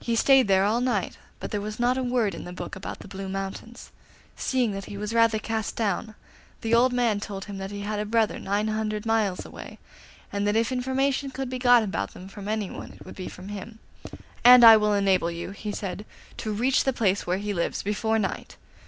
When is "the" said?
2.42-2.52, 2.98-3.06, 6.60-6.74, 16.82-16.92